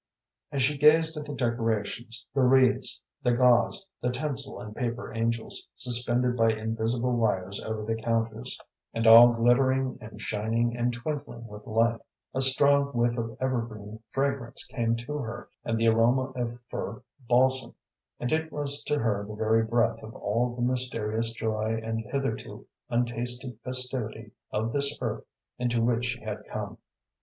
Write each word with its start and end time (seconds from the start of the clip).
As 0.51 0.63
she 0.63 0.79
gazed 0.79 1.15
at 1.15 1.25
the 1.27 1.35
decorations, 1.35 2.25
the 2.33 2.41
wreaths, 2.41 3.03
the 3.21 3.33
gauze, 3.33 3.87
the 4.01 4.09
tinsel, 4.09 4.59
and 4.59 4.75
paper 4.75 5.13
angels, 5.13 5.67
suspended 5.75 6.35
by 6.35 6.49
invisible 6.49 7.11
wires 7.15 7.61
over 7.61 7.85
the 7.85 8.01
counters, 8.01 8.59
and 8.95 9.05
all 9.05 9.27
glittering 9.31 9.99
and 10.01 10.19
shining 10.19 10.75
and 10.75 10.91
twinkling 10.91 11.45
with 11.45 11.67
light, 11.67 11.99
a 12.33 12.41
strong 12.41 12.85
whiff 12.95 13.15
of 13.15 13.37
evergreen 13.39 13.99
fragrance 14.09 14.65
came 14.65 14.95
to 14.95 15.19
her, 15.19 15.49
and 15.63 15.77
the 15.79 15.85
aroma 15.85 16.31
of 16.31 16.59
fir 16.67 17.03
balsam, 17.29 17.75
and 18.19 18.31
it 18.31 18.51
was 18.51 18.83
to 18.85 18.97
her 18.97 19.23
the 19.23 19.35
very 19.35 19.63
breath 19.63 20.01
of 20.01 20.15
all 20.15 20.55
the 20.55 20.63
mysterious 20.63 21.31
joy 21.33 21.79
and 21.83 21.99
hitherto 22.11 22.65
untasted 22.89 23.55
festivity 23.63 24.31
of 24.49 24.73
this 24.73 24.97
earth 24.99 25.25
into 25.59 25.79
which 25.79 26.05
she 26.05 26.21
had 26.21 26.43
come. 26.51 26.79